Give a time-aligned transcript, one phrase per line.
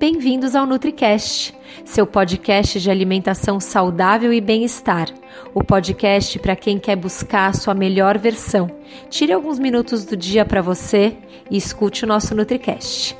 [0.00, 1.54] Bem-vindos ao NutriCast,
[1.84, 5.10] seu podcast de alimentação saudável e bem-estar.
[5.52, 8.70] O podcast para quem quer buscar a sua melhor versão.
[9.10, 11.14] Tire alguns minutos do dia para você
[11.50, 13.14] e escute o nosso NutriCast.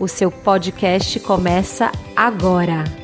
[0.00, 3.01] O seu podcast começa agora.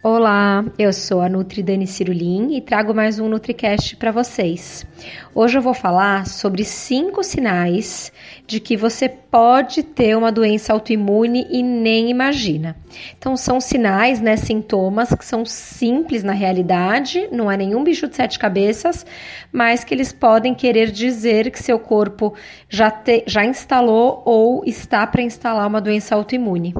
[0.00, 4.86] Olá, eu sou a Nutri Dani Cirulim e trago mais um NutriCast para vocês.
[5.34, 8.12] Hoje eu vou falar sobre cinco sinais
[8.46, 12.76] de que você pode ter uma doença autoimune e nem imagina.
[13.18, 18.14] Então são sinais, né, sintomas que são simples na realidade, não é nenhum bicho de
[18.14, 19.04] sete cabeças,
[19.50, 22.34] mas que eles podem querer dizer que seu corpo
[22.68, 26.72] já, te, já instalou ou está para instalar uma doença autoimune.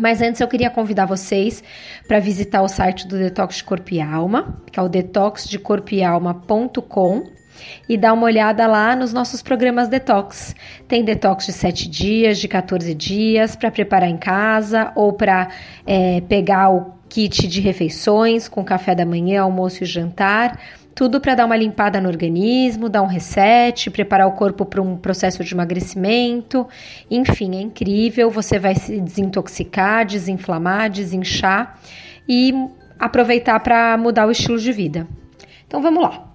[0.00, 1.62] Mas antes eu queria convidar vocês
[2.08, 7.42] para visitar o site do Detox de Corpo e Alma, que é o detoxdecorpoealma.com
[7.88, 10.54] e dar uma olhada lá nos nossos programas detox.
[10.88, 15.48] Tem detox de 7 dias, de 14 dias, para preparar em casa ou para
[15.86, 20.58] é, pegar o kit de refeições com café da manhã, almoço e jantar
[20.94, 24.96] tudo para dar uma limpada no organismo, dar um reset, preparar o corpo para um
[24.96, 26.66] processo de emagrecimento.
[27.10, 28.30] Enfim, é incrível.
[28.30, 31.78] Você vai se desintoxicar, desinflamar, desinchar
[32.28, 32.52] e
[32.98, 35.06] aproveitar para mudar o estilo de vida.
[35.66, 36.28] Então vamos lá.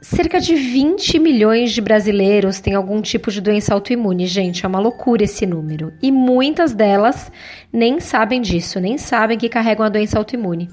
[0.00, 4.80] Cerca de 20 milhões de brasileiros têm algum tipo de doença autoimune, gente, é uma
[4.80, 5.92] loucura esse número.
[6.02, 7.30] E muitas delas
[7.72, 10.68] nem sabem disso, nem sabem que carregam a doença autoimune.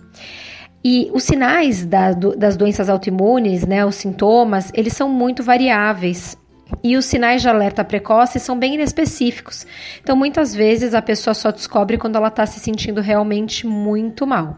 [0.83, 6.37] E os sinais da, do, das doenças autoimunes, né, os sintomas, eles são muito variáveis.
[6.83, 9.65] E os sinais de alerta precoce são bem inespecíficos.
[10.01, 14.57] Então, muitas vezes a pessoa só descobre quando ela está se sentindo realmente muito mal.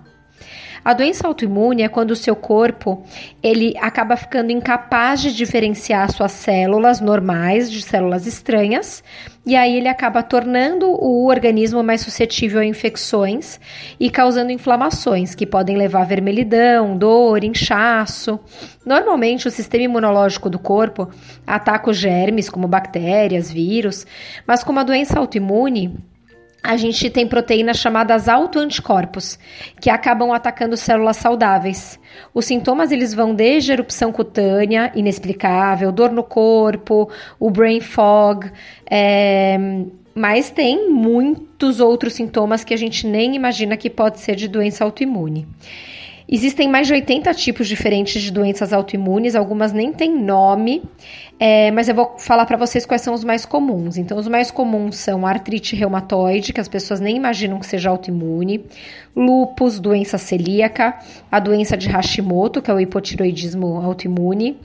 [0.83, 3.03] A doença autoimune é quando o seu corpo
[3.43, 9.03] ele acaba ficando incapaz de diferenciar suas células normais de células estranhas
[9.45, 13.59] e aí ele acaba tornando o organismo mais suscetível a infecções
[13.99, 18.39] e causando inflamações que podem levar a vermelhidão, dor, inchaço.
[18.85, 21.09] Normalmente o sistema imunológico do corpo
[21.47, 24.05] ataca os germes como bactérias, vírus,
[24.45, 25.97] mas com uma doença autoimune
[26.61, 29.39] a gente tem proteínas chamadas autoanticorpos,
[29.79, 31.99] que acabam atacando células saudáveis.
[32.33, 37.09] Os sintomas eles vão desde erupção cutânea inexplicável, dor no corpo,
[37.39, 38.51] o brain fog,
[38.89, 39.57] é,
[40.13, 44.83] mas tem muitos outros sintomas que a gente nem imagina que pode ser de doença
[44.83, 45.47] autoimune.
[46.31, 50.83] Existem mais de 80 tipos diferentes de doenças autoimunes, algumas nem têm nome,
[51.39, 53.95] é, mas eu vou falar para vocês quais são os mais comuns.
[53.95, 58.65] Então, os mais comuns são artrite reumatoide, que as pessoas nem imaginam que seja autoimune,
[59.15, 60.99] lupus, doença celíaca,
[61.31, 64.59] a doença de Hashimoto, que é o hipotiroidismo autoimune,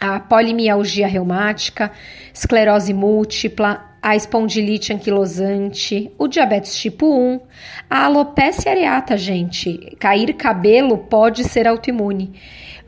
[0.00, 1.92] a polimialgia reumática,
[2.34, 7.40] esclerose múltipla, a espondilite anquilosante, o diabetes tipo 1,
[7.88, 9.96] a alopecia areata, gente.
[10.00, 12.32] Cair cabelo pode ser autoimune,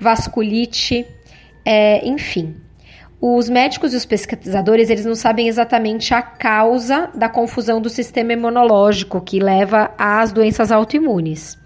[0.01, 1.07] vasculite,
[1.65, 2.64] é, enfim.
[3.27, 8.35] Os médicos e os pesquisadores, eles não sabem exatamente a causa da confusão do sistema
[8.35, 11.59] imunológico que leva às doenças autoimunes.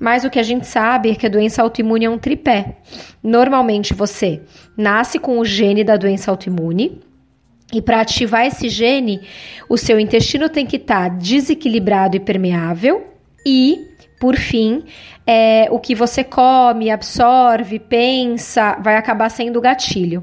[0.00, 2.78] Mas o que a gente sabe é que a doença autoimune é um tripé.
[3.22, 4.42] Normalmente você
[4.76, 7.00] nasce com o gene da doença autoimune,
[7.72, 9.20] e para ativar esse gene,
[9.68, 13.06] o seu intestino tem que estar tá desequilibrado e permeável
[13.46, 14.82] e, por fim,
[15.26, 20.22] é, o que você come, absorve, pensa, vai acabar sendo gatilho.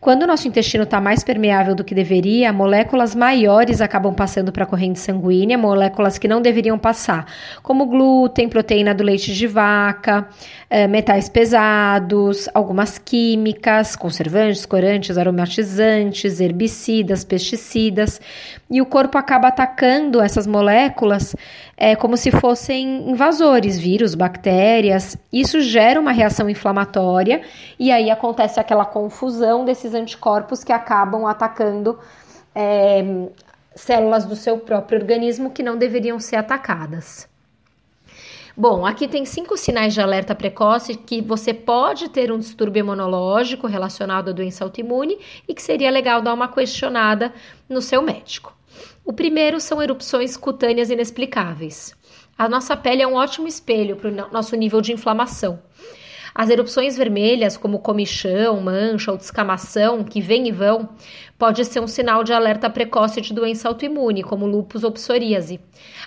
[0.00, 4.64] Quando o nosso intestino está mais permeável do que deveria, moléculas maiores acabam passando para
[4.64, 7.26] a corrente sanguínea, moléculas que não deveriam passar,
[7.62, 10.26] como glúten, proteína do leite de vaca,
[10.68, 18.20] é, metais pesados, algumas químicas, conservantes, corantes, aromatizantes, herbicidas, pesticidas,
[18.68, 21.36] e o corpo acaba atacando essas moléculas
[21.76, 25.16] é, como se fossem invasores, vírus, bactérias bactérias.
[25.30, 27.42] Isso gera uma reação inflamatória
[27.78, 31.98] e aí acontece aquela confusão desses anticorpos que acabam atacando
[32.54, 33.04] é,
[33.74, 37.28] células do seu próprio organismo que não deveriam ser atacadas.
[38.56, 43.66] Bom, aqui tem cinco sinais de alerta precoce que você pode ter um distúrbio imunológico
[43.66, 47.32] relacionado à doença autoimune e que seria legal dar uma questionada
[47.68, 48.54] no seu médico.
[49.10, 51.92] O primeiro são erupções cutâneas inexplicáveis.
[52.38, 55.60] A nossa pele é um ótimo espelho para o nosso nível de inflamação.
[56.32, 60.90] As erupções vermelhas, como comichão, mancha ou descamação, que vêm e vão,
[61.36, 65.58] pode ser um sinal de alerta precoce de doença autoimune, como lúpus ou psoríase.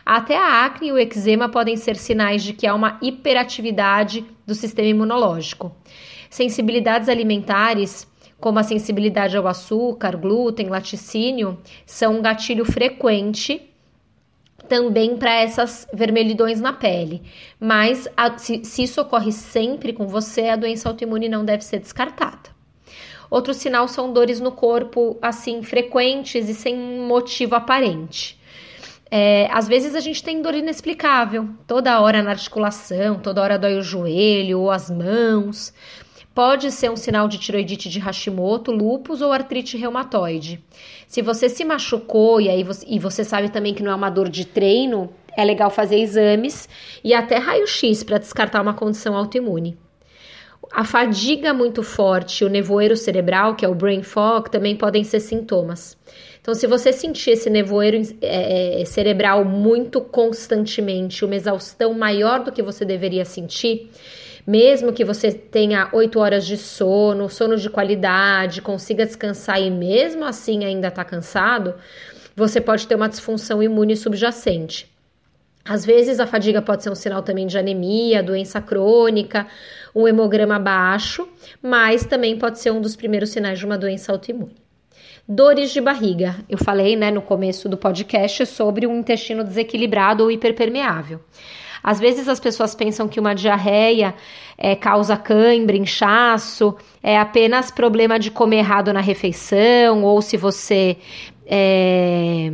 [0.06, 4.56] Até a acne e o eczema podem ser sinais de que há uma hiperatividade do
[4.56, 5.76] sistema imunológico.
[6.30, 8.08] Sensibilidades alimentares
[8.44, 13.70] como a sensibilidade ao açúcar, glúten, laticínio, são um gatilho frequente
[14.68, 17.22] também para essas vermelhidões na pele.
[17.58, 21.80] Mas a, se, se isso ocorre sempre com você, a doença autoimune não deve ser
[21.80, 22.50] descartada.
[23.32, 28.38] Outro sinal são dores no corpo, assim, frequentes e sem motivo aparente.
[29.10, 33.78] É, às vezes a gente tem dor inexplicável, toda hora na articulação, toda hora dói
[33.78, 35.74] o joelho ou as mãos.
[36.34, 40.64] Pode ser um sinal de tiroidite de Hashimoto, lúpus ou artrite reumatoide.
[41.08, 44.10] Se você se machucou e aí você, e você sabe também que não é uma
[44.10, 46.68] dor de treino, é legal fazer exames
[47.04, 49.78] e até raio-x para descartar uma condição autoimune.
[50.72, 55.20] A fadiga muito forte, o nevoeiro cerebral, que é o brain fog, também podem ser
[55.20, 55.96] sintomas.
[56.42, 62.52] Então, se você sentir esse nevoeiro é, é, cerebral muito constantemente, uma exaustão maior do
[62.52, 63.92] que você deveria sentir,
[64.46, 70.26] mesmo que você tenha oito horas de sono, sono de qualidade, consiga descansar e mesmo
[70.26, 71.76] assim ainda está cansado,
[72.36, 74.92] você pode ter uma disfunção imune subjacente.
[75.66, 79.48] Às vezes a fadiga pode ser um sinal também de anemia, doença crônica,
[79.96, 81.28] um hemograma baixo,
[81.62, 84.56] mas também pode ser um dos primeiros sinais de uma doença autoimune.
[85.26, 86.36] Dores de barriga.
[86.50, 91.22] Eu falei, né, no começo do podcast sobre um intestino desequilibrado ou hiperpermeável.
[91.84, 94.16] Às vezes as pessoas pensam que uma diarreia
[94.58, 100.98] é, causa cãibra, inchaço, é apenas problema de comer errado na refeição, ou se você
[101.46, 102.50] é,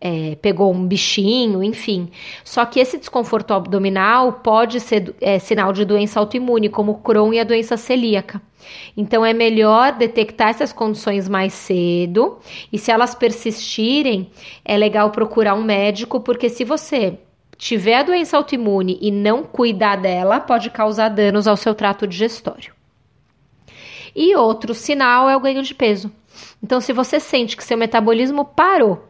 [0.00, 2.08] é, pegou um bichinho, enfim.
[2.44, 7.40] Só que esse desconforto abdominal pode ser é, sinal de doença autoimune, como Crohn e
[7.40, 8.42] a doença celíaca.
[8.96, 12.38] Então é melhor detectar essas condições mais cedo
[12.72, 14.30] e se elas persistirem,
[14.64, 17.18] é legal procurar um médico, porque se você
[17.62, 22.74] tiver doença autoimune e não cuidar dela, pode causar danos ao seu trato digestório.
[24.16, 26.10] E outro sinal é o ganho de peso.
[26.60, 29.04] Então, se você sente que seu metabolismo parou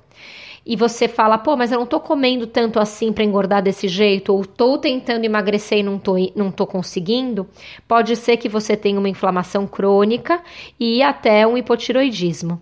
[0.66, 4.34] e você fala, pô, mas eu não tô comendo tanto assim para engordar desse jeito,
[4.34, 7.48] ou tô tentando emagrecer e não tô, não tô conseguindo,
[7.88, 10.42] pode ser que você tenha uma inflamação crônica
[10.78, 12.60] e até um hipotiroidismo.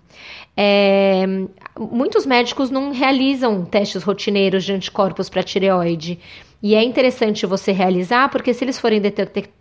[0.62, 1.24] É,
[1.78, 6.18] muitos médicos não realizam testes rotineiros de anticorpos para tireoide.
[6.62, 9.00] E é interessante você realizar, porque se eles forem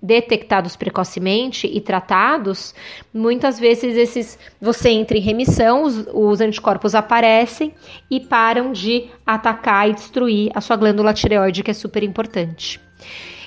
[0.02, 2.76] detectados precocemente e tratados,
[3.14, 7.74] muitas vezes esses você entra em remissão, os, os anticorpos aparecem
[8.12, 12.78] e param de atacar e destruir a sua glândula tireoide, que é super importante.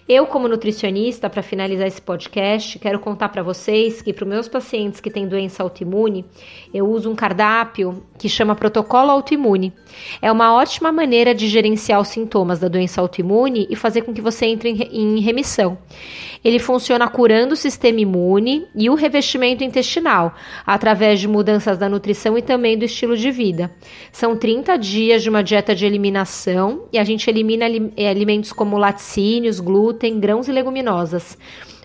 [0.08, 4.48] Eu, como nutricionista, para finalizar esse podcast, quero contar para vocês que para os meus
[4.48, 6.24] pacientes que têm doença autoimune,
[6.74, 9.72] eu uso um cardápio que chama protocolo autoimune.
[10.20, 14.20] É uma ótima maneira de gerenciar os sintomas da doença autoimune e fazer com que
[14.20, 15.78] você entre em remissão.
[16.44, 20.34] Ele funciona curando o sistema imune e o revestimento intestinal,
[20.66, 23.70] através de mudanças da nutrição e também do estilo de vida.
[24.10, 27.66] São 30 dias de uma dieta de eliminação e a gente elimina
[27.96, 31.36] eh, alimentos como laticínios, glúten, grãos e leguminosas.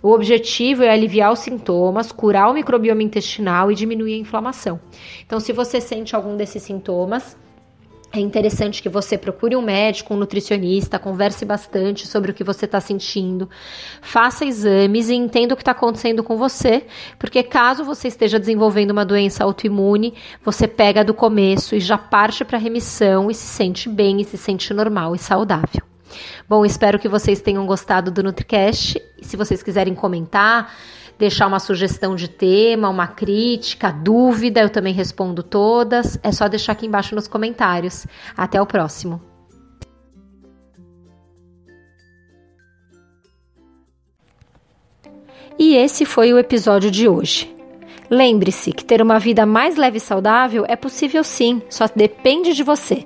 [0.02, 4.80] O objetivo é aliviar os sintomas, curar o microbioma intestinal e diminuir a inflamação.
[5.26, 7.36] Então, se você sente algum desses sintomas,
[8.14, 12.66] é interessante que você procure um médico, um nutricionista, converse bastante sobre o que você
[12.66, 13.50] está sentindo,
[14.02, 16.86] faça exames e entenda o que está acontecendo com você,
[17.20, 20.14] porque caso você esteja desenvolvendo uma doença autoimune,
[20.44, 24.38] você pega do começo e já parte para remissão e se sente bem e se
[24.38, 25.87] sente normal e saudável.
[26.48, 29.02] Bom, espero que vocês tenham gostado do NutriCast.
[29.22, 30.74] Se vocês quiserem comentar,
[31.18, 36.20] deixar uma sugestão de tema, uma crítica, dúvida, eu também respondo todas.
[36.24, 38.06] É só deixar aqui embaixo nos comentários.
[38.36, 39.22] Até o próximo.
[45.60, 47.54] E esse foi o episódio de hoje.
[48.10, 52.64] Lembre-se que ter uma vida mais leve e saudável é possível sim, só depende de
[52.64, 53.06] você.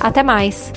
[0.00, 0.72] Até mais!